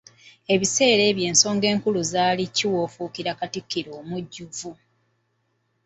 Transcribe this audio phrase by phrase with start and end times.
[0.53, 4.71] Ebiseera ebyo ensonga enkulu zaali ki w’ofuukira Katikkiro omujjuvu?